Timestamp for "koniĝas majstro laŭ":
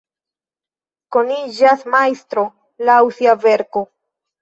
1.17-3.01